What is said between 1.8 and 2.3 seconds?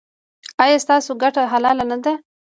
نه ده؟